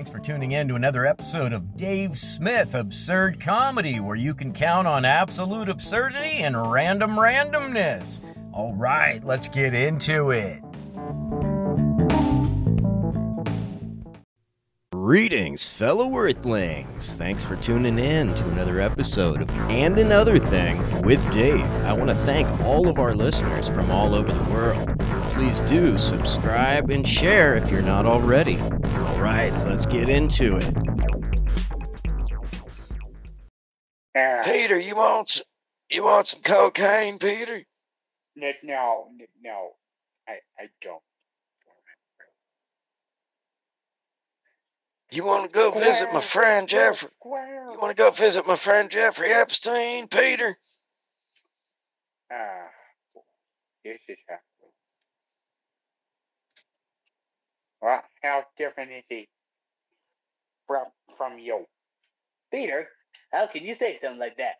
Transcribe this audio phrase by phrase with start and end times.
[0.00, 4.50] Thanks for tuning in to another episode of Dave Smith Absurd Comedy, where you can
[4.50, 8.22] count on absolute absurdity and random randomness.
[8.50, 10.62] All right, let's get into it.
[14.90, 17.12] Greetings, fellow Earthlings.
[17.12, 21.66] Thanks for tuning in to another episode of And Another Thing with Dave.
[21.84, 24.98] I want to thank all of our listeners from all over the world.
[25.34, 28.58] Please do subscribe and share if you're not already.
[29.20, 30.64] All right, let's get into it.
[34.18, 35.42] Uh, Peter, you want s-
[35.90, 37.56] you want some cocaine, Peter?
[38.40, 39.10] n- no,
[39.42, 39.72] no,
[40.26, 41.02] I, I don't.
[45.12, 47.10] You want to go visit my friend Jeffrey?
[47.20, 47.72] Square.
[47.72, 50.56] You want to go visit my friend Jeffrey Epstein, Peter?
[52.32, 52.70] Ah,
[53.84, 54.36] this is how.
[58.58, 59.28] Different is he
[60.66, 60.86] from
[61.18, 61.66] from you?
[62.52, 62.88] Peter,
[63.32, 64.56] how can you say something like that?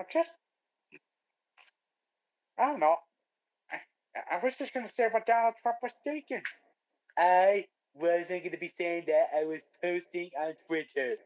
[0.00, 0.30] I'm just,
[2.58, 2.96] I don't know.
[3.72, 6.42] I, I was just gonna say what Donald Trump was thinking.
[7.18, 9.28] I wasn't going to be saying that.
[9.38, 11.16] I was posting on Twitter.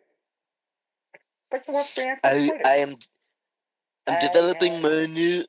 [1.51, 2.65] But you weren't banned I Twitter.
[2.65, 2.91] I am
[4.07, 5.45] I'm I developing have- my new.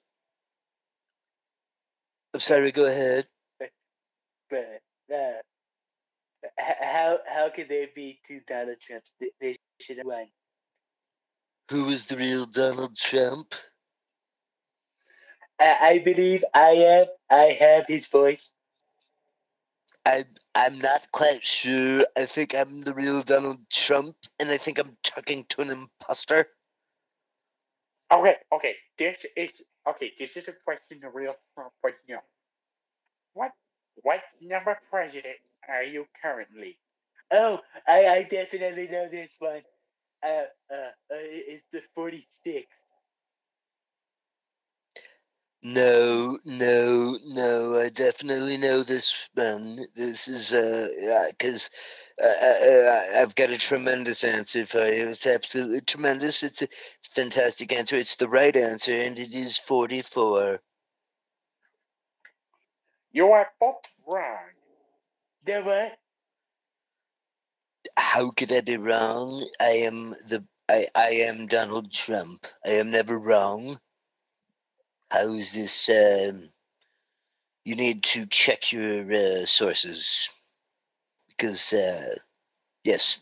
[2.33, 2.71] I'm sorry.
[2.71, 3.27] Go ahead.
[4.49, 4.81] But
[5.13, 5.50] uh, h-
[6.57, 9.11] how how could there be two Donald Trumps?
[9.19, 10.27] They, they should have one.
[11.69, 13.53] Who is the real Donald Trump?
[15.59, 17.05] I, I believe I am.
[17.29, 18.53] I have his voice.
[20.05, 20.25] I'm
[20.55, 22.05] I'm not quite sure.
[22.17, 26.47] I think I'm the real Donald Trump, and I think I'm talking to an imposter.
[28.11, 28.75] Okay, okay.
[28.97, 30.11] This is okay.
[30.19, 32.19] This is a question the real Trump would know.
[33.33, 33.51] What
[34.01, 35.37] what number president
[35.69, 36.77] are you currently?
[37.31, 39.61] Oh, I, I definitely know this one.
[40.23, 42.67] Uh, uh, uh, it's the 46.
[45.63, 47.75] No, no, no.
[47.75, 49.79] I definitely know this one.
[49.95, 51.69] This is uh, because
[52.21, 55.09] uh, uh, uh, I've got a tremendous answer for you.
[55.09, 56.43] It's absolutely tremendous.
[56.43, 57.95] It's a, it's a fantastic answer.
[57.95, 60.59] It's the right answer, and it is forty-four.
[63.11, 64.49] You are both wrong.
[65.43, 65.97] The what?
[67.97, 69.43] How could I be wrong?
[69.59, 72.45] I am the I I am Donald Trump.
[72.65, 73.79] I am never wrong.
[75.09, 75.89] How is this?
[75.89, 76.51] Um,
[77.65, 80.29] you need to check your uh, sources
[81.29, 82.15] because uh,
[82.83, 83.19] yes.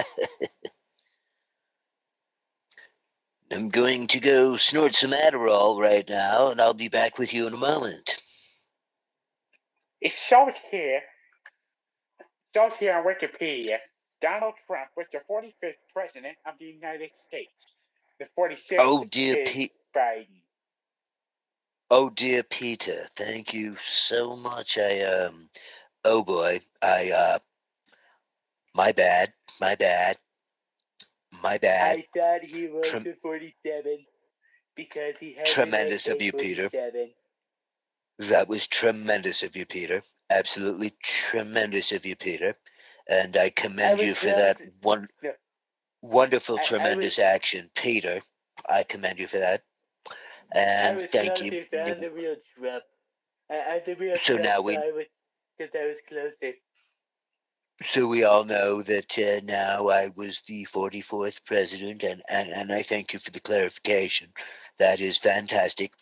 [3.51, 7.47] I'm going to go snort some Adderall right now, and I'll be back with you
[7.47, 8.21] in a moment.
[10.01, 11.01] It shows here.
[12.55, 13.77] Shows here on Wikipedia.
[14.21, 17.53] Donald Trump was the 45th president of the United States.
[18.19, 19.71] The 46th Oh dear, Pete.
[19.95, 20.41] Biden.
[21.89, 24.77] Oh dear Peter, thank you so much.
[24.77, 25.49] I um
[26.05, 27.39] oh boy, I uh
[28.75, 30.17] my bad, my bad.
[31.43, 31.97] My bad.
[31.97, 34.05] I thought he was Trem- the 47
[34.75, 36.69] because he had Tremendous of you, Peter.
[38.29, 40.03] That was tremendous of you, Peter.
[40.29, 42.55] Absolutely tremendous of you, Peter.
[43.09, 45.33] And I commend was you for that one no.
[46.01, 48.21] wonderful, I- I was- tremendous action, Peter.
[48.69, 49.63] I commend you for that.
[50.53, 51.65] I And thank closer, you.
[51.71, 52.83] So I'm the real Trump.
[53.49, 54.43] I, the real So Trump.
[54.43, 54.75] now we-
[55.57, 56.53] Because I was closer.
[57.81, 62.71] So we all know that uh, now I was the 44th president, and, and, and
[62.71, 64.31] I thank you for the clarification.
[64.77, 65.93] That is fantastic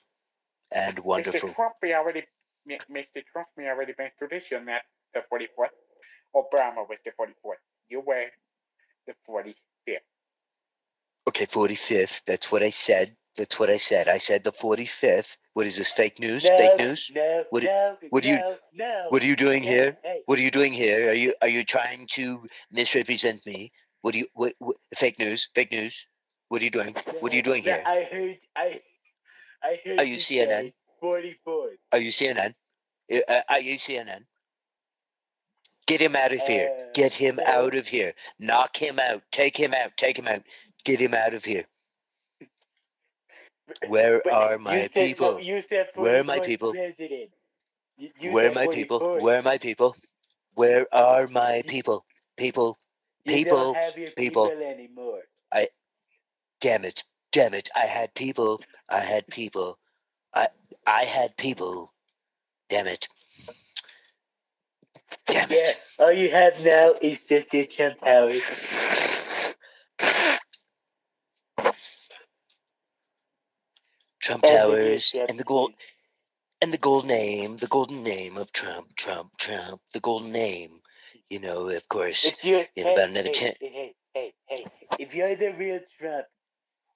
[0.71, 1.49] and wonderful.
[1.49, 1.55] Mr.
[1.55, 2.23] Trump, we already,
[2.67, 3.23] Mr.
[3.31, 3.93] Trump, we already
[4.29, 4.45] this.
[4.51, 4.81] You're not
[5.13, 5.69] the 44th.
[6.35, 7.55] Obama was the 44th.
[7.89, 8.25] You were
[9.07, 9.55] the 45th.
[11.27, 12.21] Okay, 45th.
[12.25, 13.15] That's what I said.
[13.35, 14.07] That's what I said.
[14.07, 15.37] I said the 45th.
[15.53, 16.43] What is this, fake news?
[16.43, 17.11] No, fake news?
[17.13, 19.05] No, What no, what do you- no, no.
[19.09, 19.97] What are you doing here?
[20.03, 21.09] Hey, What are you doing here?
[21.09, 23.71] Are you are you trying to misrepresent me?
[24.01, 25.49] What do you what, what fake news?
[25.55, 26.07] Fake news?
[26.49, 26.95] What are you doing?
[27.19, 27.83] What are you doing here?
[27.85, 28.81] I heard, I,
[29.63, 30.73] I heard Are you CNN?
[30.99, 31.69] 44.
[31.91, 32.53] Are you CNN?
[33.11, 34.25] Uh, uh, Are you CNN?
[35.87, 36.69] Get him out of here.
[36.71, 37.43] Uh, Get him no.
[37.47, 38.13] out of here.
[38.39, 39.23] Knock him out.
[39.31, 39.97] Take him out.
[39.97, 40.43] Take him out.
[40.85, 41.65] Get him out of here.
[43.87, 45.33] Where are my said, people?
[45.33, 46.73] no, you said Where are my people?
[46.73, 47.31] President.
[47.97, 49.17] You, you Where are my people?
[49.19, 49.95] Where are my people?
[50.53, 52.05] Where are my people?
[52.37, 52.77] People.
[53.25, 54.49] People, don't have your people.
[54.49, 55.21] people anymore.
[56.61, 57.03] Damn it.
[57.31, 57.69] Damn it.
[57.75, 58.61] I had people.
[58.89, 59.77] I had people.
[60.33, 60.47] I
[60.87, 61.93] I had people.
[62.69, 63.07] Damn it.
[65.27, 65.81] Damn Yeah, it.
[65.99, 68.41] all you have now is just your Trump Towers.
[74.19, 75.73] Trump And Towers and the gold
[76.61, 80.81] and the gold name, the golden name of Trump, Trump, Trump, the golden name.
[81.29, 82.25] You know, of course.
[82.43, 84.65] In hey, about another hey, 10 hey, hey, hey,
[84.97, 86.25] if you're the real Trump,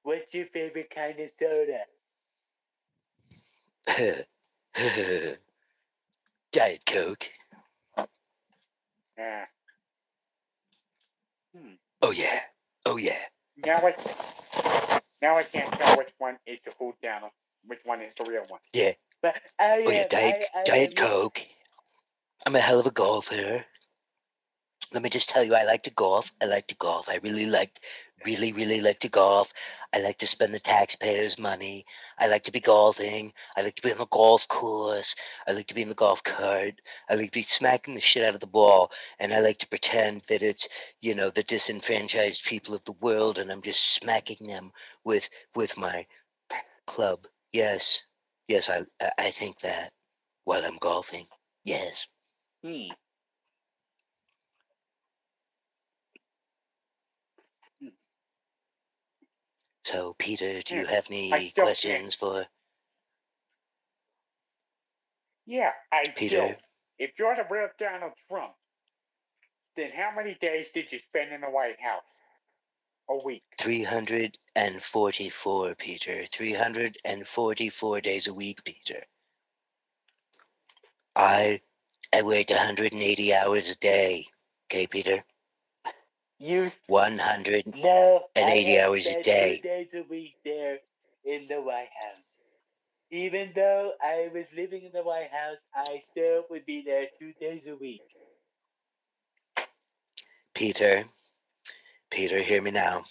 [0.03, 1.81] what's your favorite kind of soda?
[6.51, 7.29] Diet Coke.
[9.17, 9.45] Uh,
[12.01, 12.39] Oh yeah.
[12.85, 13.17] Oh yeah.
[13.65, 13.95] now I
[15.21, 17.29] now I can't tell which one is the food channel,
[17.65, 18.59] which one is the real one.
[19.21, 21.41] But I Oh yeah, Diet I, I Diet am- Coke.
[22.45, 23.65] I'm a hell of a golfer.
[24.94, 26.31] Let me just tell you, I like to golf.
[26.41, 27.09] I like to golf.
[27.09, 27.79] I really like,
[28.25, 29.54] really, really like to golf.
[29.94, 31.86] I like to spend the taxpayers' money.
[32.20, 33.34] I like to be golfing.
[33.58, 35.16] I like to be on the golf course.
[35.48, 36.81] I like to be in the golf cart.
[37.10, 38.92] I like to be smacking the shit out of the ball.
[39.20, 40.68] And I like to pretend that it's,
[41.02, 44.72] you know, the disenfranchised people of the world, and I'm just smacking them
[45.04, 46.06] with with my
[46.88, 47.28] club.
[47.52, 48.04] Yes,
[48.48, 48.81] yes, I
[49.18, 49.92] I- think that
[50.46, 51.28] while I'm golfing.
[51.64, 52.08] Yes.
[52.64, 52.92] Hmm.
[59.83, 62.45] So, Peter, do you have any can't- questions for
[65.45, 66.47] Yeah, I Peter?
[66.47, 66.56] do.
[67.00, 68.53] If you're the real Donald Trump,
[69.75, 72.03] then how many days did you spend in the White House?
[73.09, 73.44] A week.
[73.57, 76.25] 344, Peter.
[76.27, 79.03] 344 days a week, Peter.
[81.15, 81.62] I
[82.13, 84.27] I worked 180 hours a day.
[84.68, 85.24] Okay, Peter?
[86.44, 87.74] You 100.
[87.74, 89.60] no, And I 80 have hours a day.
[89.62, 90.80] Two days a week there
[91.24, 92.38] in the White House.
[93.12, 97.31] Even though I was living in the White House, I still would be there two
[97.40, 98.01] days a week.
[100.54, 101.06] Peter,
[102.12, 103.04] Peter, hear me now.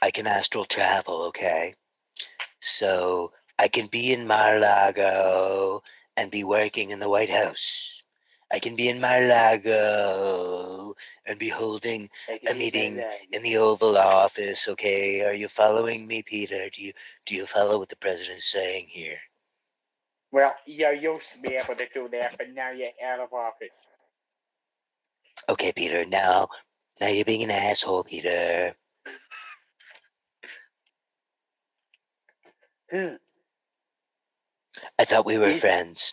[0.00, 1.74] I can astral travel, okay?
[2.60, 5.82] So I can be in Mar-a-Lago
[6.16, 7.91] and be working in the White House.
[8.52, 10.94] I can be in Mar-a-Lago
[11.26, 13.02] and be holding a meeting
[13.32, 15.24] in the Oval Office, okay?
[15.24, 16.68] Are you following me, Peter?
[16.68, 16.92] Do you
[17.24, 19.16] do you follow what the president's saying here?
[20.32, 23.68] Well, you used to be able to do that, but now you're out of office.
[25.48, 26.48] Okay, Peter, now
[27.00, 28.72] now you're being an asshole, Peter.
[34.98, 36.12] I thought we were friends.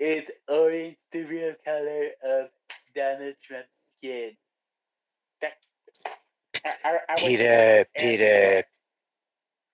[0.00, 2.48] Is orange the real color of
[2.96, 3.68] Donald Trump's
[3.98, 4.30] skin?
[6.64, 8.64] I, I, I Peter, Peter,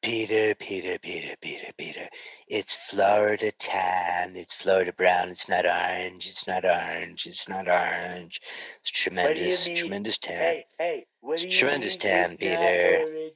[0.03, 2.09] Peter, Peter, Peter, Peter, Peter.
[2.49, 4.35] It's Florida tan.
[4.35, 5.29] It's Florida brown.
[5.29, 6.27] It's not orange.
[6.27, 7.27] It's not orange.
[7.27, 8.41] It's not orange.
[8.81, 10.39] It's tremendous, tremendous tan.
[10.39, 13.31] Hey, hey, what It's do you tremendous mean tan, it's Peter.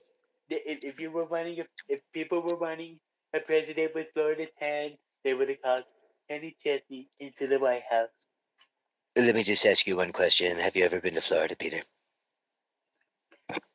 [0.49, 2.99] If, if you were running, if, if people were running
[3.33, 4.91] a president with Florida tan,
[5.23, 5.85] they would have called
[6.31, 8.09] Kenny Chesney into the White House.
[9.17, 10.57] Let me just ask you one question.
[10.59, 11.83] Have you ever been to Florida, Peter?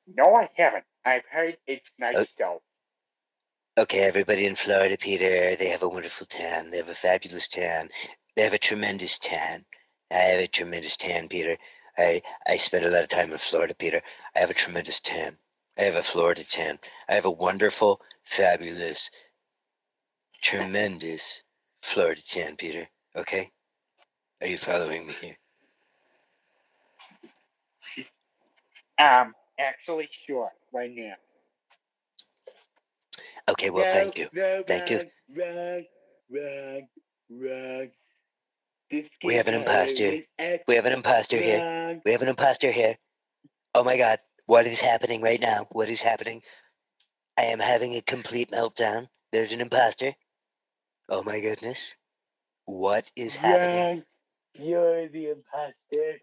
[0.08, 0.86] No, I haven't.
[1.04, 2.62] I've heard it's nice Uh, though.
[3.78, 6.72] Okay, everybody in Florida, Peter, they have a wonderful tan.
[6.72, 7.90] They have a fabulous tan.
[8.38, 9.66] They have a tremendous tan.
[10.10, 11.58] I have a tremendous tan, Peter.
[11.98, 14.02] I, I spent a lot of time in Florida, Peter.
[14.34, 15.38] I have a tremendous tan.
[15.78, 16.80] I have a Florida tan.
[17.10, 19.12] I have a wonderful, fabulous,
[20.42, 21.44] tremendous
[21.86, 22.88] Florida tan, Peter.
[23.16, 23.52] Okay?
[24.42, 25.38] Are you following me here?
[29.00, 31.14] Um, actually, sure, right now.
[33.52, 34.28] Okay, well, thank you.
[34.68, 35.02] Thank you.
[39.24, 40.22] We have an imposter.
[40.68, 42.02] We have an imposter here.
[42.04, 42.98] We have an imposter here.
[43.76, 45.68] Oh my god, what is happening right now?
[45.72, 46.42] What is happening?
[47.38, 49.08] I am having a complete meltdown.
[49.32, 50.16] There's an imposter.
[51.10, 51.96] Oh my goodness.
[52.66, 54.04] What is happening?
[54.56, 56.20] You're the imposter.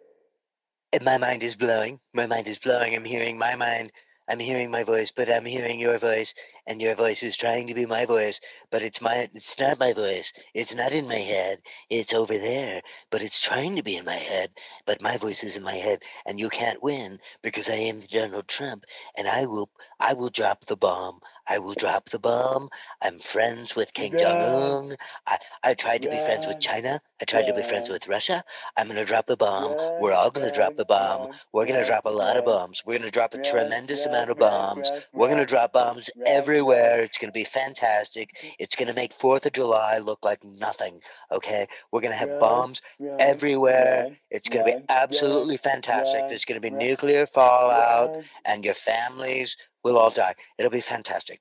[0.92, 2.00] And my mind is blowing.
[2.14, 2.94] My mind is blowing.
[2.94, 3.92] I'm hearing my mind.
[4.28, 6.34] I'm hearing my voice, but I'm hearing your voice,
[6.66, 9.92] and your voice is trying to be my voice, but it's my it's not my
[9.92, 10.32] voice.
[10.54, 11.60] It's not in my head.
[11.90, 14.50] It's over there, but it's trying to be in my head,
[14.86, 18.48] but my voice is in my head, and you can't win because I am Donald
[18.48, 18.84] Trump,
[19.18, 19.70] and I will
[20.00, 21.20] I will drop the bomb.
[21.49, 22.68] I will drop the bomb.
[23.02, 24.96] I'm friends with Kim Jong Un.
[25.26, 27.00] I, I tried to be friends with China.
[27.22, 28.42] I tried to be friends with Russia.
[28.76, 29.76] I'm gonna drop the bomb.
[30.00, 31.30] We're all gonna drop wrong, the bomb.
[31.52, 32.82] We're gonna drop a lot of bombs.
[32.84, 34.90] We're gonna drop a tremendous amount of bombs.
[35.12, 37.04] We're gonna drop bombs everywhere.
[37.04, 38.30] It's gonna be fantastic.
[38.36, 38.48] Mm-hmm.
[38.58, 40.98] It's gonna make Fourth of July look like nothing.
[41.30, 42.82] Okay, we're gonna have Wrong, bombs
[43.20, 44.08] everywhere.
[44.32, 46.28] It's gonna be absolutely fantastic.
[46.28, 50.34] There's gonna be wrong, nuclear fallout, and your families will all die.
[50.58, 51.40] It'll be fantastic.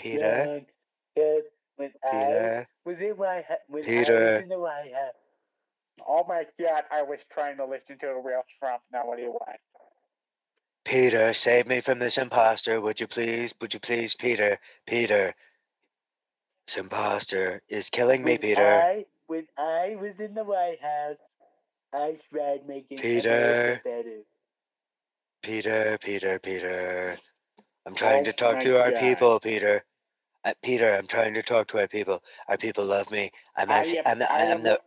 [0.00, 0.64] Peter,
[1.16, 1.42] wrong.
[1.78, 4.14] 'Cause when I Peter, was in White House, when I Peter.
[4.14, 5.14] was in the White House,
[6.06, 8.82] Oh my god, I was trying to listen to the real Trump.
[8.92, 9.60] Now what do you want?
[10.84, 13.54] Peter, save me from this imposter, would you please?
[13.60, 14.58] Would you please, Peter?
[14.86, 15.34] Peter,
[16.66, 18.88] this imposter is killing me, when Peter.
[18.88, 21.18] I when I was in the White House,
[21.94, 23.30] I tried making Peter.
[23.30, 24.20] America better.
[25.42, 27.18] Peter, Peter, Peter.
[27.86, 28.94] I'm trying Oh to talk my to our God.
[29.00, 29.84] people, Peter.
[30.44, 32.22] Uh, Peter, I'm trying to talk to our people.
[32.48, 33.30] Our people love me.
[33.56, 34.80] I'm actually, am, I'm, I I'm the,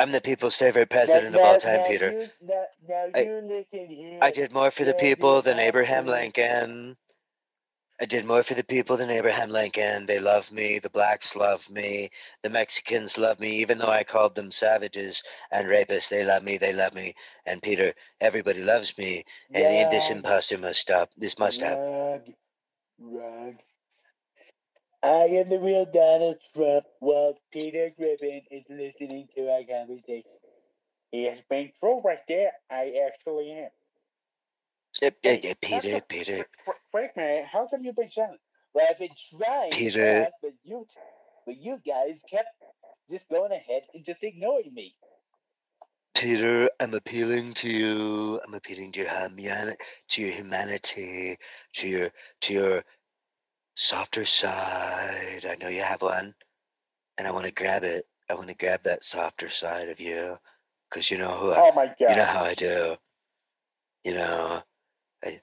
[0.00, 2.12] I'm the people's favorite Now- president of all time, now Peter.
[2.12, 4.18] You, now, now I- here.
[4.20, 6.96] I did more for the people than Abraham Lincoln.
[8.00, 10.06] I did more for the people than Abraham Lincoln.
[10.06, 10.78] They love me.
[10.78, 12.10] The blacks love me.
[12.44, 15.20] The Mexicans love me, even though I called them savages
[15.50, 16.08] and rapists.
[16.08, 16.58] They love me.
[16.58, 17.14] They love me.
[17.44, 19.24] And Peter, everybody loves me.
[19.52, 21.10] And this Wrong, imposter must stop.
[21.16, 21.78] This must stop.
[23.00, 23.58] Wrong.
[25.02, 30.30] I am the real Donald Trump while Peter Griffin is listening to our conversation.
[31.12, 32.52] he has been true right there.
[32.70, 33.70] I actually am.
[35.02, 37.46] Uh, uh, uh, Peter, Peter, Wait, wait, wait a minute.
[37.46, 38.40] How come you've been silent?
[38.74, 40.28] Well, I've been trying Peter.
[40.42, 40.86] but you,
[41.46, 42.48] but you guys kept
[43.10, 44.94] just going ahead and just ignoring me.
[46.18, 48.40] Peter, I'm appealing to you.
[48.46, 49.76] I'm appealing to your humani-
[50.10, 51.38] to your humanity,
[51.74, 52.10] to your
[52.42, 52.84] to your
[53.76, 55.46] softer side.
[55.48, 56.34] I know you have one,
[57.18, 58.06] and I want to grab it.
[58.30, 60.36] I want to grab that softer side of you,
[60.90, 61.96] cause you know who I, Oh my god.
[62.00, 62.96] you know how I do.
[64.04, 64.62] You know,
[65.24, 65.40] I,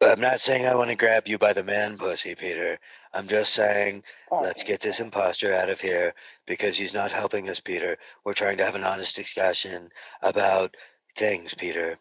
[0.00, 2.78] but I'm not saying I want to grab you by the man pussy, Peter.
[3.16, 6.12] I'm just saying let's get this imposter out of here
[6.46, 7.96] because he's not helping us, Peter.
[8.24, 9.88] We're trying to have an honest discussion
[10.20, 10.76] about
[11.16, 11.98] things, Peter.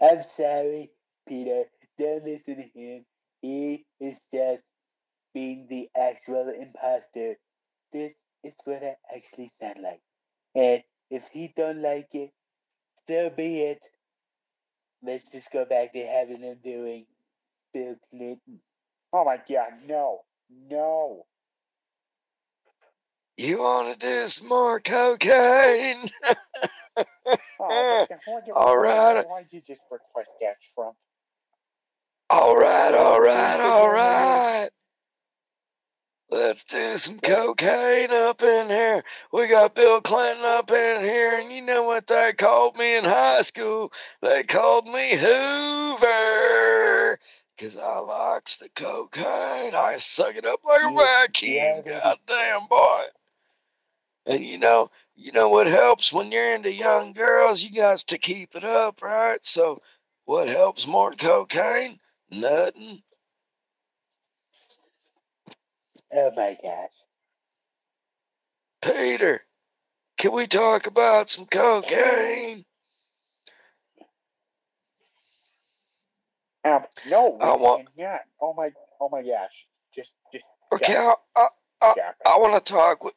[0.00, 0.90] I'm sorry,
[1.28, 1.64] Peter.
[1.98, 3.04] Don't listen to him.
[3.42, 4.62] He is just
[5.34, 7.36] being the actual imposter.
[7.92, 10.00] This is what I actually sound like.
[10.54, 12.30] And if he don't like it,
[13.06, 13.82] so be it.
[15.02, 17.04] Let's just go back to having him doing
[17.74, 18.60] Bill Clinton.
[19.12, 20.20] Oh my god, no.
[20.68, 21.26] No.
[23.36, 26.08] You want to do some more cocaine?
[27.62, 29.24] Oh, but then why'd you- All right.
[29.26, 30.96] Why'd you just request that, Trump?
[32.30, 34.68] all right, all right, all right.
[36.30, 39.02] Let's do some cocaine up in here.
[39.32, 43.04] We got Bill Clinton up in here, and you know what they called me in
[43.04, 43.92] high school?
[44.22, 47.18] They called me Hoover.
[47.60, 49.74] Cause I likes the cocaine.
[49.74, 51.82] I suck it up like a vacuum.
[51.84, 53.02] Goddamn boy.
[54.24, 57.62] And you know, you know what helps when you're into young girls?
[57.62, 59.44] You got to keep it up, right?
[59.44, 59.82] So
[60.24, 61.98] what helps more than cocaine?
[62.30, 63.02] Nothing.
[66.14, 66.88] Oh my gosh.
[68.80, 69.42] Peter,
[70.16, 72.64] can we talk about some cocaine?
[76.64, 78.20] Um, no, we I want- cannot.
[78.40, 79.66] Oh my, oh my gosh.
[79.94, 81.48] Just, just Okay, I, I,
[81.80, 82.28] stop it.
[82.28, 83.14] I want to talk with.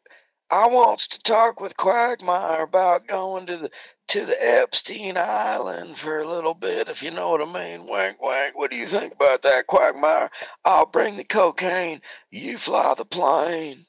[0.49, 3.71] I wants to talk with Quagmire about going to the
[4.09, 7.87] to the Epstein Island for a little bit, if you know what I mean.
[7.87, 8.57] Wank, wank.
[8.57, 10.29] What do you think about that, Quagmire?
[10.65, 12.01] I'll bring the cocaine.
[12.31, 13.85] You fly the plane.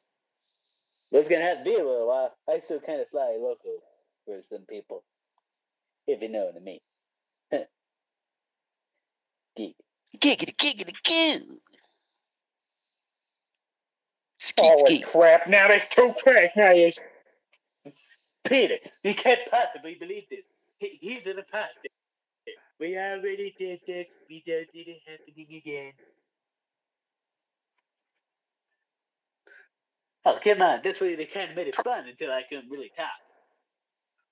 [1.12, 2.34] It's gonna have to be a little while.
[2.48, 3.78] I still kind of fly local
[4.24, 5.04] for some people,
[6.06, 6.80] if you know what I mean.
[9.56, 9.76] Geek.
[10.18, 11.58] Giggity, giggity, goo.
[14.38, 15.06] Skeet, Holy skeet.
[15.06, 16.98] crap, now there's two crackheads.
[18.44, 20.44] Peter, you can't possibly believe this.
[20.78, 21.88] He, he's an imposter.
[22.78, 24.08] We already did this.
[24.28, 25.92] We don't need it happening again.
[30.26, 30.80] Oh, come on.
[30.82, 33.06] This way they kind of made it fun until I couldn't really talk.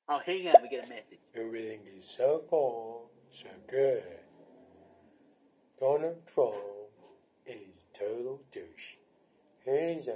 [0.09, 0.55] Oh, hang on.
[0.63, 1.21] We get a message.
[1.35, 4.03] Everything is so far, so good.
[5.83, 6.55] Donald Trump
[7.45, 8.95] is a total douche.
[9.65, 10.15] He's an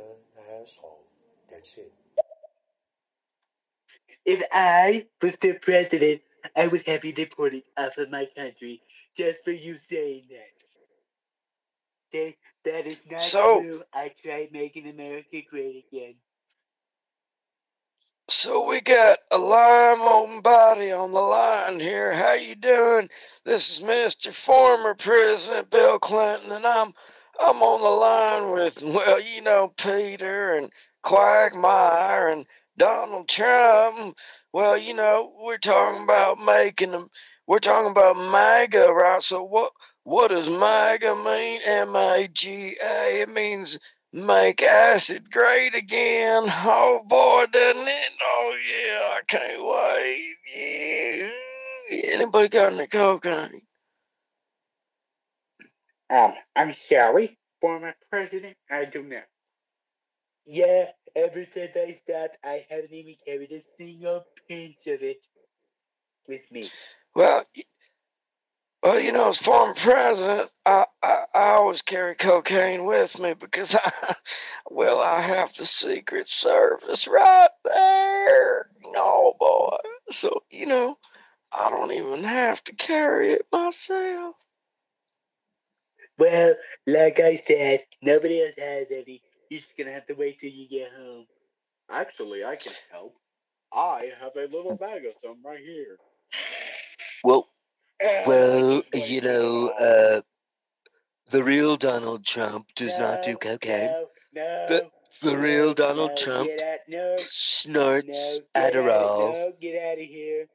[0.63, 1.03] asshole.
[1.51, 1.93] That's it.
[4.25, 6.21] If I was the president,
[6.55, 8.81] I would have you deported off of my country
[9.17, 10.55] just for you saying that.
[12.15, 13.83] Okay, that is not So- true.
[13.93, 16.15] I tried making America great again.
[18.29, 22.13] So we got a lime on body on the line here.
[22.13, 23.09] How you doing?
[23.45, 24.33] This is Mr.
[24.35, 26.93] Former President Bill Clinton, and I'm
[27.39, 30.73] I'm on the line with well, you know, Peter and
[31.05, 34.17] Quagmire and Donald Trump.
[34.53, 37.09] Well, you know, we're talking about making them.
[37.47, 39.23] We're talking about MAGA, right?
[39.23, 39.71] So what
[40.03, 41.61] what does MAGA mean?
[41.65, 43.23] M A G A.
[43.23, 43.79] It means
[44.13, 46.45] make acid great again.
[46.47, 48.17] Oh boy, doesn't it?
[48.23, 51.31] Oh yeah, I can't wait.
[51.93, 52.15] Yeah.
[52.15, 53.63] Anybody got any cocaine?
[56.11, 58.57] Um, I'm sorry, former president.
[58.71, 59.25] I do not.
[60.47, 60.87] Yeah,
[61.17, 65.27] ever since I stopped, I haven't even carried a single pinch of it
[66.29, 66.71] with me.
[67.15, 67.45] Well,
[68.87, 73.75] well, you know, as former president, I, I, I always carry cocaine with me because
[73.85, 74.15] I,
[74.71, 78.71] well, I have the Secret Service right there.
[78.93, 79.77] No, boy.
[80.11, 80.99] So, you know,
[81.51, 84.37] I don't even have to carry it myself.
[86.17, 86.55] Well,
[86.87, 89.21] like I said, nobody else has any.
[89.51, 91.27] You're just gonna have to wait till you get home.
[91.91, 93.17] Actually, I can help.
[93.73, 95.97] I have a little bag of some right here.
[97.25, 97.49] Well,
[98.27, 100.21] well, you know, uh,
[101.31, 103.87] the real Donald Trump does not do cocaine.
[103.87, 104.67] No, no.
[104.69, 104.91] The-
[105.23, 109.33] the real Donald no, Trump Get out, no, Snorts no, Adderall.
[109.33, 110.47] no, get out of here.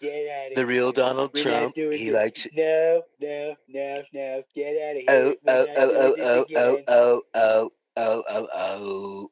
[0.00, 2.52] Get out of The real Donald We're Trump, he likes it.
[2.56, 4.42] No, no, no, no.
[4.56, 5.06] Get out of here.
[5.08, 9.30] Oh, We're oh, oh, oh, oh, oh, oh, oh, oh, oh, oh.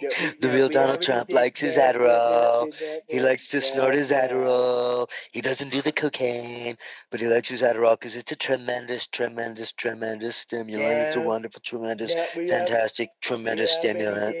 [0.00, 1.94] The real Donald Trump likes his that.
[1.94, 3.00] No, no, Adderall.
[3.08, 4.10] He likes to snort his.
[4.10, 5.08] Adderall.
[5.32, 6.76] He doesn't do the cocaine,
[7.10, 11.00] but he likes his Adderall because it's a tremendous, tremendous, tremendous stimulant.
[11.08, 14.36] It's a wonderful, tremendous, No, we al- fantastic, tremendous stimulant.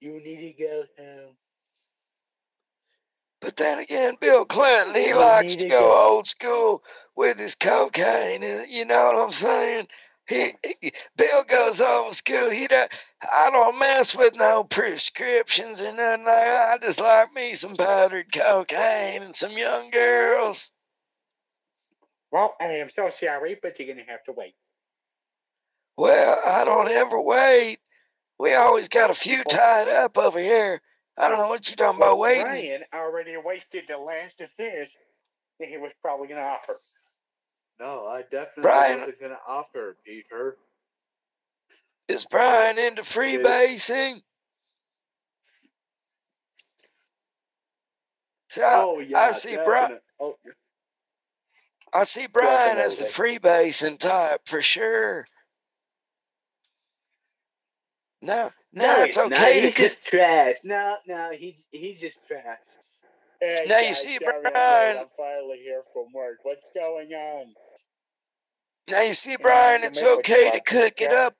[0.00, 1.36] You need to go home.
[3.40, 6.82] But then again, Bill Clinton, he likes to go old school
[7.16, 8.42] with his cocaine.
[8.68, 9.88] You know what I'm saying?
[10.30, 12.48] He, he- Bill goes old school.
[12.50, 12.90] He don't,
[13.22, 16.24] I don't mess with no prescriptions or nothing.
[16.24, 16.70] like that.
[16.72, 20.72] I just like me some powdered cocaine and some young girls.
[22.30, 24.54] Well, I am so sorry, but you're gonna have to wait.
[25.96, 27.80] Well, I don't ever wait.
[28.38, 30.80] We always got a few tied up over here.
[31.18, 32.42] I don't know what you're talking about waiting.
[32.44, 34.88] Brian already wasted the last of this
[35.58, 36.80] that he was probably gonna offer.
[37.80, 40.58] No, I definitely Brian- wasn't gonna offer, Peter.
[42.08, 44.22] Is Brian into freebasing?
[48.50, 50.38] So I- oh yeah, I see Bri- definite- Oh,
[51.92, 55.26] I see Brian as the freebasing type for sure.
[58.20, 60.56] No, no, No, it's okay to he's just trash.
[60.64, 62.58] No, no, he's he's just trash.
[63.40, 64.18] Hey, Now you see.
[64.18, 66.40] Brian- I'm finally here from work.
[66.42, 67.54] What's going on?
[68.88, 71.34] Now you see, Brian, it's make what you okay to cook it up.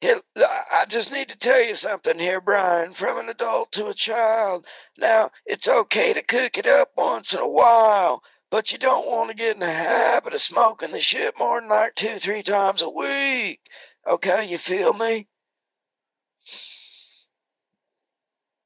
[0.00, 2.92] Here, I just need to tell you something here, Brian.
[2.92, 4.66] From an adult to a child.
[4.98, 9.30] Now, it's okay to cook it up once in a while, but you don't want
[9.30, 12.82] to get in the habit of smoking the shit more than like two, three times
[12.82, 13.60] a week.
[14.06, 15.26] Okay, you feel me?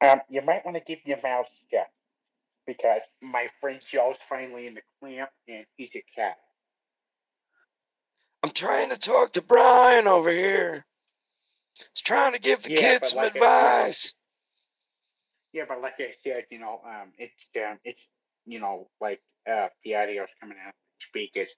[0.00, 1.88] Um, you might want to keep your mouth shut
[2.66, 6.36] because my friend Joe's finally in the clamp and he's a cat.
[8.42, 10.84] I'm trying to talk to Brian over here.
[11.78, 13.42] He's trying to give the Yeah, kids some like I- yeah.
[13.42, 14.14] advice.
[15.52, 18.02] Yeah, but like I said, you know, um, it's um, it's
[18.46, 19.20] you know, like
[19.50, 21.50] uh, the audio's coming out of the speakers,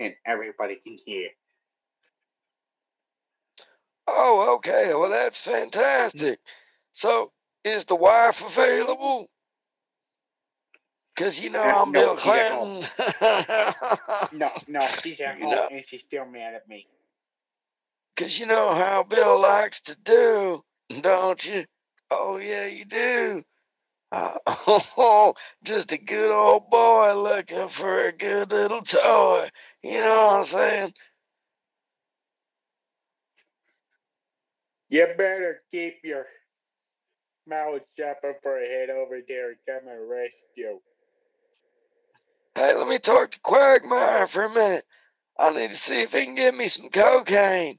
[0.00, 1.28] and everybody can hear.
[4.08, 4.92] Oh, okay.
[4.94, 6.40] Well, that's fantastic.
[6.92, 7.32] So,
[7.64, 9.28] is the wife available?
[11.14, 12.82] Because, you know, Uh, I'm no, Bill she's at home.
[12.86, 12.86] Clinton.
[14.32, 15.70] No, no, she's at home No.
[15.70, 16.88] and she's still mad at me.
[18.16, 20.62] Because you know how Bill likes to do,
[21.02, 21.64] don't you?
[22.10, 23.44] Oh, yeah, you do.
[24.12, 29.48] Uh, oh, just a good old boy looking for a good little toy.
[29.82, 30.94] You know what I'm saying?
[34.90, 36.26] You better keep your
[37.48, 40.80] mouth shut before I head over there and come arrest you.
[42.54, 44.84] Hey, let me talk to Quagmire for a minute.
[45.38, 47.78] I need to see if he can give me some cocaine.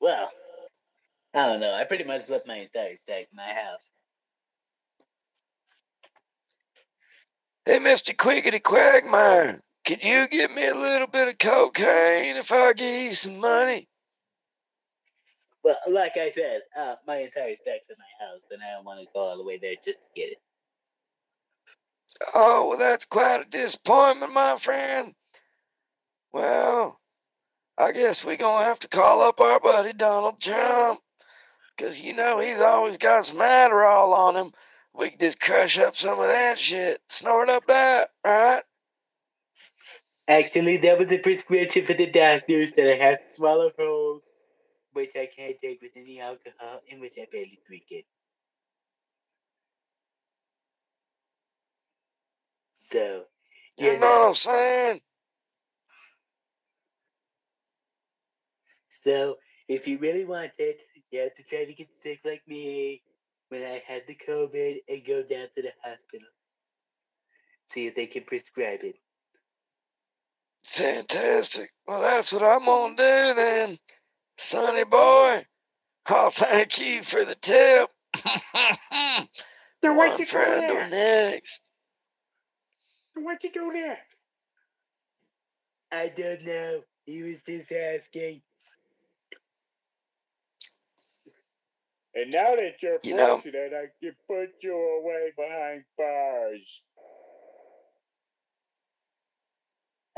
[0.00, 0.30] Well,
[1.32, 1.72] I don't know.
[1.72, 3.90] I pretty much left my entire stack in my house.
[7.64, 8.14] Hey, Mr.
[8.14, 13.12] Quiggity Quagmire, could you give me a little bit of cocaine if I give you
[13.12, 13.88] some money?
[15.64, 19.00] Well, like I said, uh, my entire stack's in my house, and I don't want
[19.00, 20.38] to go all the way there just to get it.
[22.34, 25.14] Oh, well, that's quite a disappointment, my friend.
[26.32, 27.00] Well,
[27.78, 31.00] I guess we're going to have to call up our buddy Donald Trump.
[31.76, 34.52] Because, you know, he's always got some Adderall on him.
[34.94, 38.62] We can just crush up some of that shit, snort up that, right?
[40.26, 44.22] Actually, that was a prescription for the doctors that I have to swallow whole,
[44.94, 48.06] which I can't take with any alcohol, in which I barely drink it.
[52.90, 53.26] So,
[53.76, 55.00] You you know what I'm saying?
[59.02, 59.36] so
[59.68, 60.78] if you really want it,
[61.10, 63.02] you have to try to get sick like me
[63.48, 66.28] when I had the COVID and go down to the hospital.
[67.68, 68.96] See if they can prescribe it.
[70.64, 71.70] Fantastic.
[71.86, 73.78] Well, that's what I'm going to do then,
[74.36, 75.44] sonny boy.
[76.06, 77.90] I'll thank you for the tip.
[79.82, 80.80] Then why'd One you go friend there?
[80.80, 81.70] or next.
[83.16, 83.98] Then why'd you do there?
[85.90, 86.82] I don't know.
[87.06, 88.42] He was just asking.
[92.14, 96.82] And now that you're You know- president, I can put you away behind bars.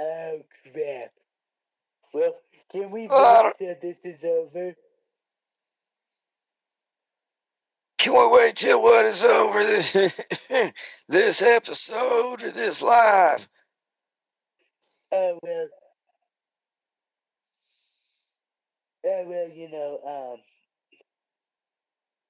[0.00, 1.12] Oh crap.
[2.14, 2.37] Well,
[2.70, 4.74] can we Well, I wait till this is over?
[8.14, 9.92] Can we wait till what is over this,
[11.08, 13.48] this episode or this live?
[15.12, 15.68] Oh well.
[19.06, 20.40] Oh well, you know, um,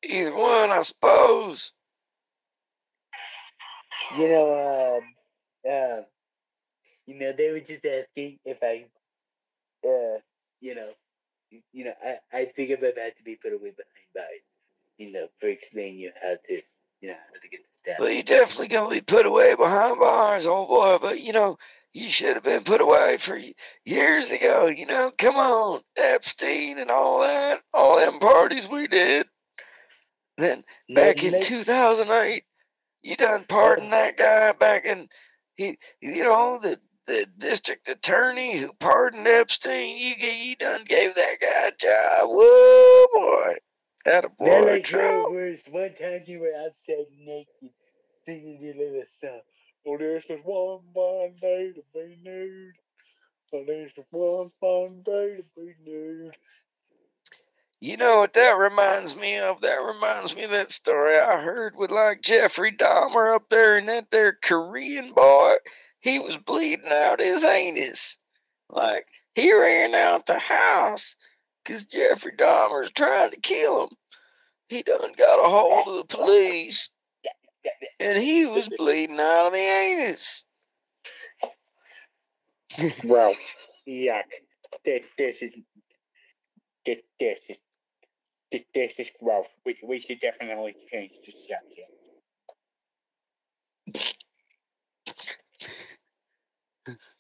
[0.05, 1.73] Either one, I suppose.
[4.17, 6.07] you know, um, um,
[7.07, 8.87] you know, they were just asking if I,
[9.87, 10.21] uh,
[10.61, 10.91] you know,
[11.73, 14.48] you know, I, I think I'm about to be put away behind bars,
[14.99, 16.63] you know, for explaining you how to,
[17.01, 17.99] you know, how to get the staff.
[18.01, 20.99] Well, you're definitely going to be put away behind bars, old boy.
[21.01, 21.57] But, you know,
[21.95, 23.41] you should have been put away for
[23.85, 24.67] years ago.
[24.67, 25.81] You know, come on.
[25.97, 27.61] Epstein and all that.
[27.73, 29.27] All them parties we did.
[30.37, 30.63] Then
[30.95, 32.45] back in 2008,
[33.03, 35.09] you done pardoned that guy back in,
[35.57, 39.97] he, you know, the, the district attorney who pardoned Epstein.
[39.97, 42.29] You, g- you done gave that guy a job.
[42.31, 43.55] Whoa, boy.
[44.09, 45.69] That a They're boy, like the worst.
[45.71, 47.75] One time you were outside naked,
[48.25, 49.41] singing your little song.
[49.85, 52.73] Well, this is one fine day to be nude.
[53.53, 56.35] Oh, so this is one fine day to be nude.
[57.81, 59.61] You know what that reminds me of?
[59.61, 63.89] That reminds me of that story I heard with like Jeffrey Dahmer up there and
[63.91, 65.57] that there Korean boy.
[66.01, 68.17] He was bleeding out his anus.
[68.71, 71.15] Like, he ran out the house
[71.69, 73.91] because Jeffrey Dahmer's trying to kill him.
[74.71, 76.89] He done got a hold of the police
[78.01, 80.45] and he was bleeding out of the anus.
[83.05, 83.35] Well,
[83.87, 84.23] yuck.
[84.85, 85.53] This, this is
[86.87, 87.57] this, this is
[88.53, 89.47] this, this is gross.
[89.67, 91.33] We, we should definitely change the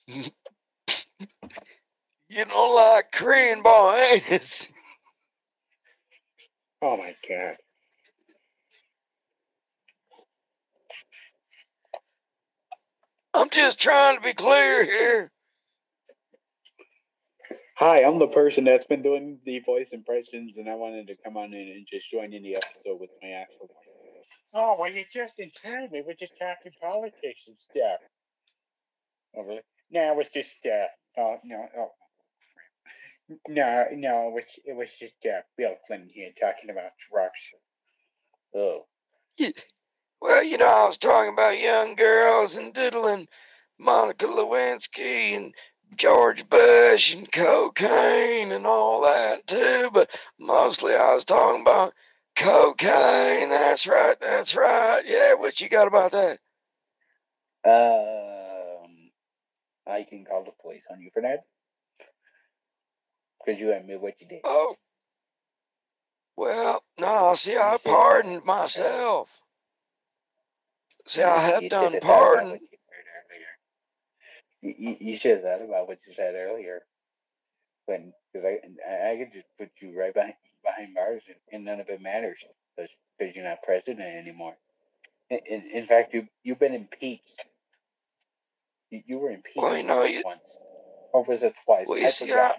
[0.06, 0.32] subject.
[2.28, 4.68] You don't like Korean boy anus.
[6.82, 7.56] Oh my god.
[13.34, 15.30] I'm just trying to be clear here.
[17.76, 21.36] Hi, I'm the person that's been doing the voice impressions, and I wanted to come
[21.36, 24.26] on in and just join in the episode with my actual voice.
[24.52, 25.88] Oh, well, you're just in time.
[25.92, 28.00] We were just talking politics and stuff.
[29.36, 29.60] Oh, really?
[29.92, 31.97] No, it just, uh, oh, no, oh, crap.
[33.48, 37.32] No, no, it was, it was just, uh, Bill Clinton here talking about drugs.
[38.54, 38.86] Oh.
[40.20, 43.28] Well, you know, I was talking about young girls and diddling
[43.78, 45.54] Monica Lewinsky and
[45.96, 51.92] George Bush and cocaine and all that too, but mostly I was talking about
[52.36, 53.50] cocaine.
[53.50, 55.02] That's right, that's right.
[55.04, 56.38] Yeah, what you got about that?
[57.64, 59.10] Um,
[59.86, 61.44] I can call the police on you for that.
[63.44, 64.40] Because you admit what you did.
[64.44, 64.77] Oh,
[66.37, 69.29] well, no, see, I pardoned myself.
[71.07, 72.59] See, I have done should've thought about pardon.
[74.62, 74.74] you.
[74.79, 76.83] You, you, should have thought about what you said earlier.
[77.87, 78.61] When, because I,
[79.12, 82.44] I could just put you right behind, behind bars and, and none of it matters
[82.77, 84.55] because you're not president anymore.
[85.31, 87.46] In, in, in fact, you, you've been impeached.
[88.90, 90.42] You, you were impeached Well, you know, you- once.
[91.12, 91.88] Or was it twice?
[91.88, 92.57] Well, I forgot.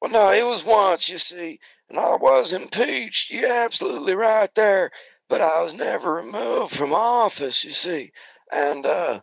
[0.00, 3.30] Well, no, it was once, you see, and I was impeached.
[3.30, 4.90] You're absolutely right there.
[5.28, 8.12] But I was never removed from office, you see.
[8.52, 9.20] And, uh,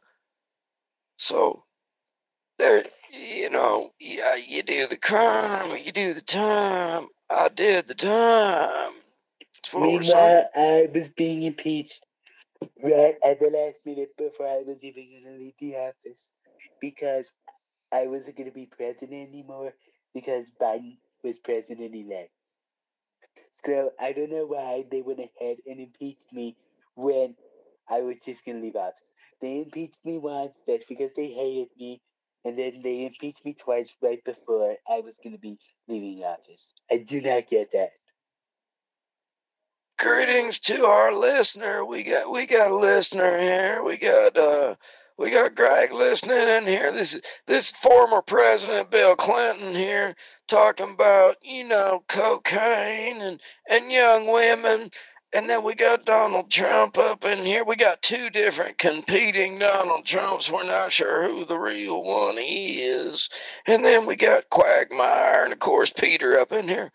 [1.17, 1.65] so
[2.59, 7.07] there, you know, yeah, you do the crime, you do the time.
[7.29, 8.93] I did the time.
[9.75, 12.05] Meanwhile, I was being impeached
[12.83, 16.31] right at the last minute before I was even going to leave the office
[16.81, 17.31] because
[17.91, 19.73] I wasn't going to be president anymore
[20.13, 22.31] because Biden was president elect.
[23.63, 26.55] So I don't know why they went ahead and impeached me
[26.95, 27.35] when
[27.89, 29.09] I was just to leave office.
[29.41, 32.01] They impeached me once, that's because they hated me,
[32.45, 36.73] and then they impeached me twice right before I was going to be leaving office.
[36.91, 37.91] I do not get that.
[39.99, 41.83] Greetings to our listener.
[41.85, 43.83] We got we got a listener here.
[43.83, 44.75] We got uh
[45.17, 46.91] we got Greg listening in here.
[46.91, 50.15] This is this former President Bill Clinton here
[50.47, 54.91] talking about, you know, cocaine and, and young women.
[55.33, 57.65] And then we got Donald Trump up in here.
[57.65, 60.49] We got two different competing Donald Trumps.
[60.49, 63.29] We're not sure who the real one is.
[63.65, 66.91] And then we got Quagmire and of course Peter up in here.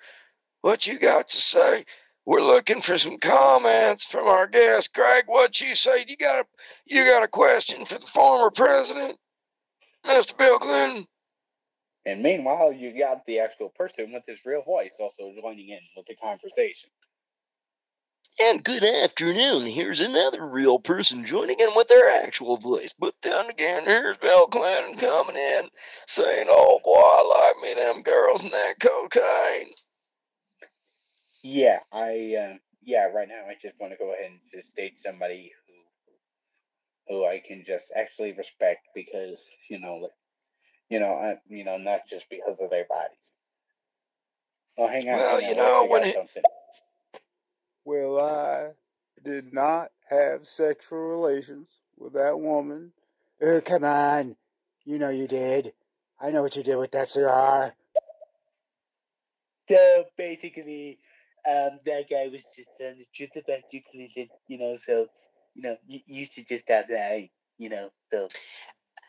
[0.63, 1.85] What you got to say?
[2.25, 5.25] We're looking for some comments from our guest, Greg.
[5.27, 6.05] What you say?
[6.07, 6.45] You got a
[6.87, 9.19] you got a question for the former president,
[10.07, 10.37] Mr.
[10.37, 11.07] Bill Clinton?
[12.07, 16.07] And meanwhile, you got the actual person with his real voice also joining in with
[16.07, 16.91] the conversation.
[18.41, 19.71] And good afternoon.
[19.71, 22.95] Here's another real person joining in with their actual voice.
[22.99, 25.69] But then again, here's Bill Clinton coming in
[26.07, 29.75] saying, Oh boy, I like me them girls and that cocaine.
[31.43, 33.05] Yeah, I uh, yeah.
[33.07, 35.53] Right now, I just want to go ahead and just date somebody
[37.09, 40.13] who who I can just actually respect because you know, like,
[40.89, 43.17] you know, I, you know, not just because of their bodies.
[44.79, 45.17] Oh, hang on.
[45.17, 46.43] Well, hang you wait, know, I when got it- something.
[47.85, 48.69] Well, I
[49.25, 52.93] did not have sexual relations with that woman.
[53.43, 54.37] Oh, come on.
[54.85, 55.73] You know you did.
[56.21, 57.75] I know what you did with that cigar.
[59.69, 60.99] So basically,
[61.49, 64.29] um, that guy was just telling the truth about you, Clinton.
[64.49, 65.07] You know, so
[65.55, 67.21] you know you, you should just stop that.
[67.59, 68.29] You know, so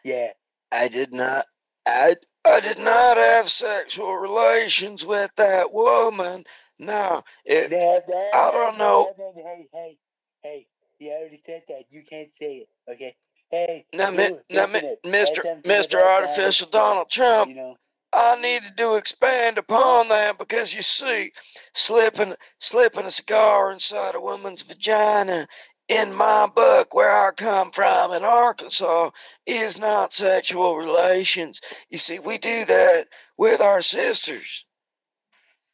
[0.03, 0.31] yeah.
[0.71, 1.45] I did not.
[1.85, 2.15] I
[2.45, 6.43] I did not have sexual relations with that woman.
[6.79, 9.13] No, it, No, no, I don't know.
[9.17, 9.97] no, Hey, hey,
[10.43, 10.67] hey!
[10.99, 11.83] You already said that.
[11.89, 12.69] You can't say it.
[12.91, 13.15] Okay.
[13.51, 13.85] Hey.
[13.93, 15.61] now, you, now, mi- listener, Mr.
[15.63, 16.03] Mr.
[16.03, 17.77] Artificial Donald Donald Trump, You know.
[18.13, 21.31] I needed to expand upon that because you see,
[21.73, 25.47] slipping slipping a cigar inside a woman's vagina
[25.87, 29.11] in my book where I come from in Arkansas
[29.45, 31.59] is not sexual relations.
[31.89, 34.65] You see, we do that with our sisters.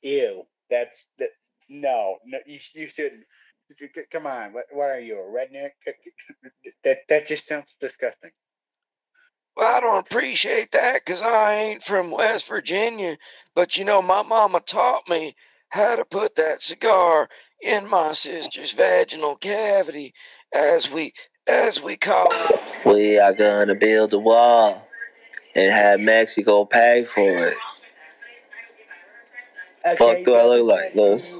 [0.01, 1.29] Ew, that's that.
[1.67, 3.25] No, no, you you shouldn't.
[4.11, 5.71] Come on, what what are you a redneck?
[6.83, 8.31] That that just sounds disgusting.
[9.59, 13.17] Well, I don't appreciate that because I ain't from West Virginia.
[13.55, 15.35] But you know, my mama taught me
[15.67, 17.27] how to put that cigar
[17.61, 20.13] in my sister's vaginal cavity,
[20.53, 21.11] as we
[21.45, 22.61] as we call it.
[22.85, 24.87] We are gonna build a wall
[25.55, 27.57] and have Mexico pay for it.
[29.97, 31.33] Fuck do I look like, this?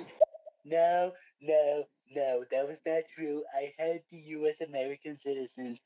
[0.66, 3.44] No, no, no, that was not true.
[3.58, 4.60] I had the U.S.
[4.60, 5.80] American citizens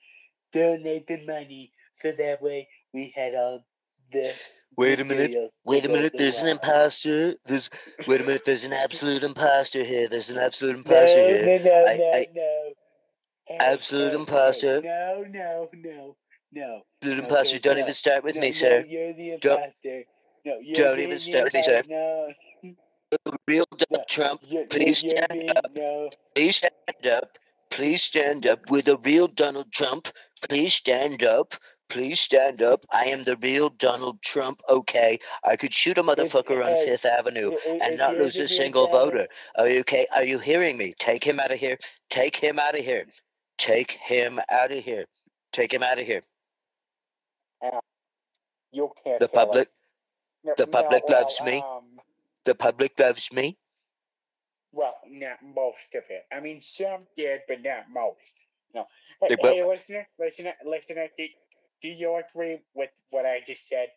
[0.52, 3.64] donate the money so that way we had all
[4.12, 4.34] the.
[4.76, 5.36] Wait a minute.
[5.66, 6.14] Wait a minute.
[6.18, 7.36] There's an imposter.
[7.46, 7.70] There's
[8.08, 8.44] wait a minute.
[8.46, 10.08] There's an absolute imposter here.
[10.10, 11.60] There's an absolute imposter No, here.
[11.60, 12.74] no, no, I- no, I- no.
[13.60, 14.82] Absolute hey, imposter.
[14.82, 16.16] No, no, no,
[16.54, 16.82] no.
[17.02, 17.60] Absolute Okay, imposter.
[17.60, 18.86] Don't no, even start with no, me, no, sir.
[18.88, 20.04] You're the Don't- imposter.
[20.46, 21.82] No, you're don't even the start with me, sir.
[21.88, 22.34] No,
[23.48, 23.78] real no.
[23.90, 24.42] Donald Trump.
[24.48, 25.66] You're, Please you're, stand being, up.
[25.76, 26.10] no.
[26.36, 27.38] Please stand up.
[27.70, 28.60] Please stand up.
[28.70, 30.08] We're the real Donald Trump.
[30.48, 31.54] Please stand up.
[31.90, 32.86] Please stand up.
[32.92, 34.62] I am the real Donald Trump.
[34.70, 38.18] Okay, I could shoot a motherfucker on hey, Fifth Avenue i- i- and if not
[38.18, 39.28] lose a single voter.
[39.58, 40.08] Are you okay?
[40.16, 40.96] Are you hearing me?
[40.98, 41.78] Take him out of here.
[42.10, 43.06] Take him out of here.
[43.58, 45.06] Take him out of here.
[45.52, 46.22] Take him out of here.
[48.72, 49.20] You can't.
[49.20, 49.70] The public.
[50.44, 51.62] No, the no, public well, loves me.
[51.62, 52.00] Um,
[52.44, 53.58] the public loves me.
[54.72, 56.26] well, not most of it.
[56.32, 58.18] I mean, some did, but not most.
[58.74, 58.88] No.
[59.22, 61.08] Hey, They hey listener, listener, listener.
[61.84, 63.90] Do you agree with what I just said?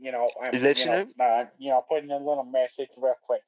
[0.00, 1.06] You know, I'm, Listener?
[1.06, 3.42] You know, uh, you know, putting a little message real quick.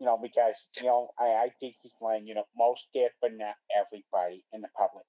[0.00, 2.26] You know, because you know, I, I think he's lying.
[2.26, 5.06] You know, most did, but not everybody in the public.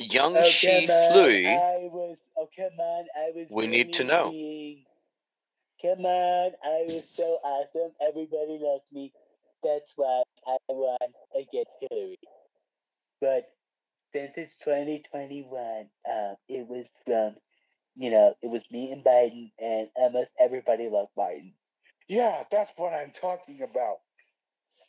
[0.00, 1.46] Young Oh, She come on, Flea.
[1.46, 2.18] I was.
[2.36, 3.04] Oh, come on.
[3.16, 3.48] I was.
[3.50, 4.30] We need to know.
[4.30, 4.84] Being,
[5.84, 7.92] Come on, I was so awesome.
[8.00, 9.12] Everybody loved me.
[9.62, 10.96] That's why I won
[11.36, 12.18] against Hillary.
[13.20, 13.50] But
[14.14, 17.34] since it's 2021, um, it was from,
[17.96, 21.52] you know, it was me and Biden, and almost everybody loved Biden.
[22.08, 23.96] Yeah, that's what I'm talking about.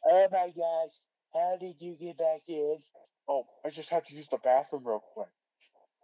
[0.08, 0.92] Oh my gosh,
[1.34, 2.78] how did you get back in?
[3.28, 5.30] Oh, I just had to use the bathroom real quick.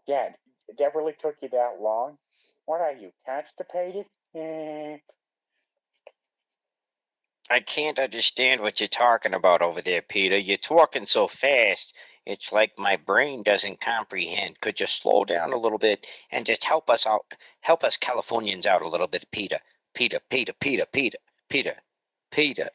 [0.08, 0.34] Dad,
[0.80, 2.18] that really took you that long?
[2.66, 4.06] What are you, constipated?
[4.36, 4.98] Eh.
[7.52, 10.38] I can't understand what you're talking about over there, Peter.
[10.38, 11.94] You're talking so fast.
[12.26, 14.62] It's like my brain doesn't comprehend.
[14.62, 17.26] Could you slow down a little bit and just help us out?
[17.62, 19.60] Help us Californians out a little bit, Peter.
[19.94, 21.18] Peter, Peter, Peter, Peter,
[21.50, 21.76] Peter,
[22.32, 22.70] Peter.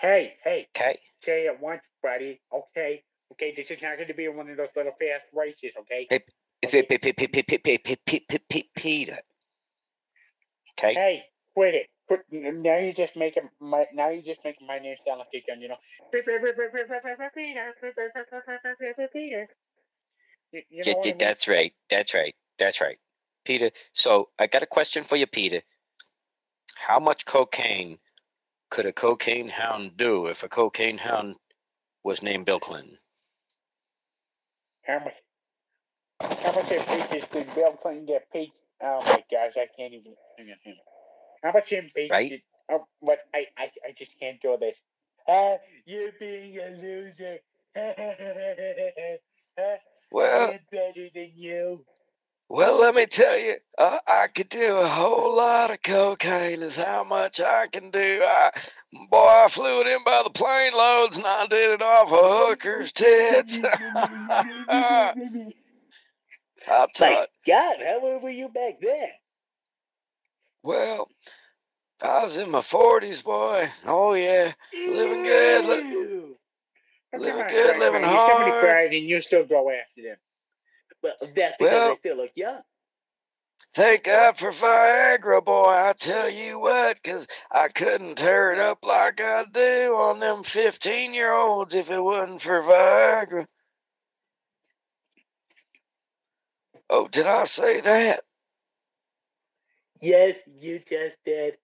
[0.00, 0.68] Hey, hey.
[0.76, 0.98] Okay.
[1.22, 2.40] Say it once, buddy.
[2.52, 3.02] Okay.
[3.32, 6.06] Okay, this is not going to be one of those little fast races, okay?
[6.10, 6.20] Hey,
[6.64, 6.82] okay.
[8.78, 9.18] Peter.
[10.78, 10.94] Okay.
[10.94, 11.86] Hey, quit it.
[12.32, 15.44] Now you just make it my now you just make my name sound like a
[15.48, 15.78] gun, you know.
[20.52, 21.18] You, you know Yeah, what I mean?
[21.18, 21.74] that's right.
[21.90, 22.34] That's right.
[22.58, 22.98] That's right.
[23.44, 25.62] Peter, so I got a question for you, Peter.
[26.76, 27.98] How much cocaine
[28.70, 31.36] could a cocaine hound do if a cocaine hound
[32.04, 32.98] was named Bill Clinton?
[34.86, 35.14] How much?
[36.42, 38.30] How much did Bill Clinton get?
[38.32, 38.50] Peach?
[38.82, 40.76] Oh my gosh, I can't even sing at him.
[41.44, 42.30] How much peaches Right?
[42.30, 42.42] did?
[42.70, 44.78] Oh, but I, I, I just can't do this.
[45.28, 47.38] Ah, you're being a loser.
[50.10, 51.84] Well, I'm better than you.
[52.48, 56.62] well, let me tell you, uh, I could do a whole lot of cocaine.
[56.62, 58.22] Is how much I can do.
[58.24, 58.50] I,
[59.10, 62.48] boy, I flew it in by the plane loads, and I did it off of
[62.48, 63.60] hookers' tits.
[66.68, 69.08] I'll tell My God, how old were you back then?
[70.64, 71.08] Well,
[72.02, 73.68] I was in my forties, boy.
[73.86, 76.36] Oh yeah, living good, li-
[77.18, 78.16] living good, living man.
[78.16, 78.60] If Somebody hard.
[78.60, 80.16] cried and you still go after them.
[81.02, 82.62] Well, that's because Well- I still look young.
[83.74, 85.66] Thank God for Viagra, boy.
[85.68, 90.44] I tell you what, 'cause I couldn't tear it up like I do on them
[90.44, 93.46] fifteen-year-olds if it wasn't for Viagra.
[96.90, 98.24] Oh, did I say that?
[100.00, 101.54] Yes, you just did.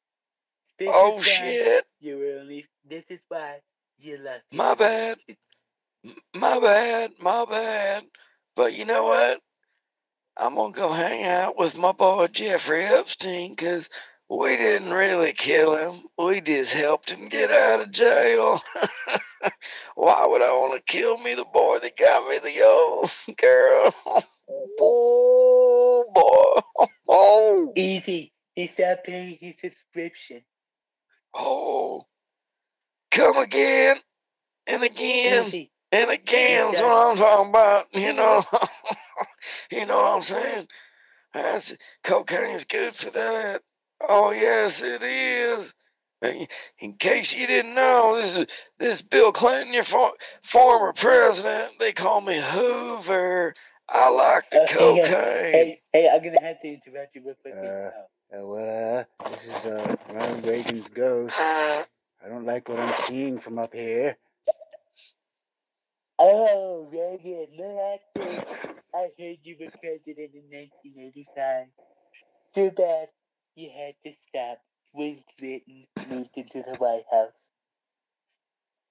[0.78, 2.66] This Oh shit, You were only.
[2.88, 3.60] This is why
[3.98, 4.44] you lost.
[4.52, 5.18] My bad.
[6.34, 8.04] my bad, my bad.
[8.56, 9.40] But you know what?
[10.36, 13.90] I'm gonna go hang out with my boy Jeffrey Epstein because
[14.30, 16.04] we didn't really kill him.
[16.16, 18.60] We just helped him get out of jail.
[19.96, 23.94] Why would I want to kill me, the boy that got me the old girl?
[24.82, 26.59] Oh boy!
[27.08, 28.32] Oh, Easy.
[28.54, 30.42] He stopped paying his subscription.
[31.34, 32.06] oh!
[33.10, 33.96] Come again
[34.66, 35.46] and again.
[35.46, 35.70] Easy.
[35.92, 37.86] And again, that's what I'm talking about.
[37.92, 38.44] You know,
[39.72, 40.68] you know what I'm saying?
[41.34, 43.62] That's, cocaine's good for that.
[44.08, 45.74] Oh yes, it is.
[46.22, 48.46] In- case you didn't know, this is
[48.78, 50.12] this Bill Clinton, your for,
[50.42, 51.72] former president.
[51.78, 53.54] They call me Hoover.
[53.92, 55.04] I like the Uh, hey, cocaine.
[55.52, 57.60] Hey, hey, I'm gonna have to interrupt you real quickly.
[57.60, 58.06] Uh, Oh.
[58.32, 61.36] Uh, well, uh, this is uh, Ronald Reagan's ghost.
[61.40, 64.16] I don't like what I'm seeing from up here.
[66.18, 68.46] Oh, Reagan, look at actor.
[68.94, 71.66] I heard you were president in 1985.
[72.54, 73.08] Too bad
[73.56, 74.58] you had to stop
[74.92, 77.49] when Clinton moved into the White House.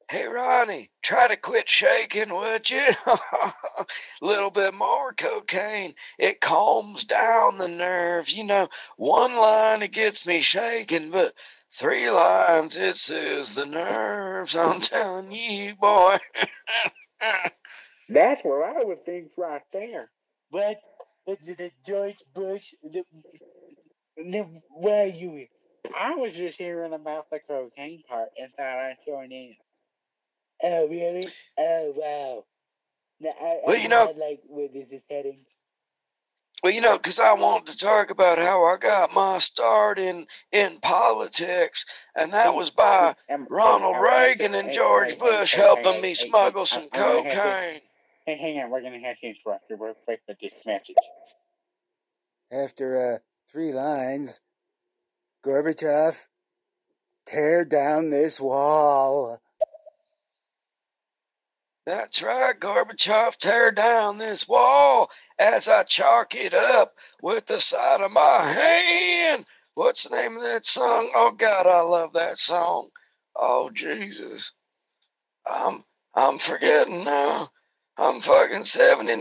[0.09, 2.83] Hey Ronnie, try to quit shaking, would you?
[3.07, 3.85] A
[4.21, 5.95] little bit more cocaine.
[6.19, 8.33] It calms down the nerves.
[8.33, 11.35] You know, one line it gets me shaking, but
[11.73, 14.55] three lines it soothes the nerves.
[14.57, 16.17] I'm telling you, boy.
[18.09, 20.09] That's where I would think right there.
[20.51, 20.77] But
[21.27, 22.73] The, the, the George Bush?
[22.83, 23.03] The,
[24.17, 25.47] the, where are you?
[25.97, 29.55] I was just hearing about the cocaine part and thought I'd join in.
[30.63, 31.27] Oh, really?
[31.57, 32.45] Oh, wow.
[33.21, 35.45] Now, I, Well, I you know- not like where this is heading.
[36.61, 40.27] Well, you know, because I wanted to talk about how I got my start in
[40.51, 41.85] in politics,
[42.15, 46.01] and that was by Um, Ronald hey, hey, Reagan and George hey, hey, Bush helping
[46.01, 47.81] me smuggle some I'm gonna have to- cocaine.
[48.25, 50.97] Hey, hang on, we're gonna have to interrupt you real quick with this message.
[52.51, 54.41] After uh, three lines,
[55.45, 56.17] Gorbachev,
[57.25, 59.39] tear down this wall.
[61.89, 65.09] That's right, Gorbachev, tear down this wall
[65.39, 69.47] as I chalk it up with the side of my hand.
[69.73, 71.09] what's the name of that song?
[71.15, 72.91] Oh God, I love that song.
[73.35, 74.53] Oh Jesus,
[75.47, 75.83] I'm
[76.13, 77.49] I'm forgetting now.
[77.97, 79.19] I'm fucking seventy.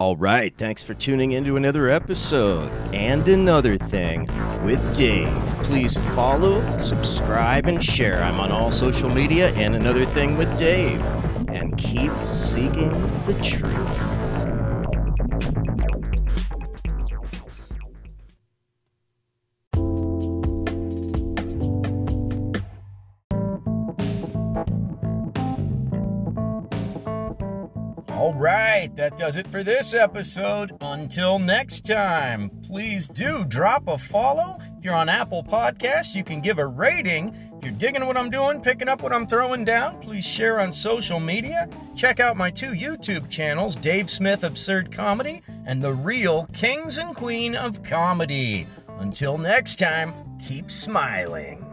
[0.00, 4.28] All right, thanks for tuning into another episode and another thing
[4.64, 5.32] with Dave.
[5.62, 8.20] Please follow, subscribe, and share.
[8.24, 11.00] I'm on all social media and another thing with Dave.
[11.54, 12.90] And keep seeking
[13.26, 14.24] the truth.
[28.10, 30.72] All right, that does it for this episode.
[30.80, 34.58] Until next time, please do drop a follow.
[34.76, 37.32] If you're on Apple Podcasts, you can give a rating.
[37.64, 41.18] You're digging what I'm doing, picking up what I'm throwing down, please share on social
[41.18, 41.66] media.
[41.96, 47.16] Check out my two YouTube channels, Dave Smith Absurd Comedy and The Real Kings and
[47.16, 48.66] Queen of Comedy.
[48.98, 51.63] Until next time, keep smiling.